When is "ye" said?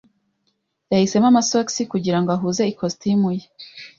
3.37-3.45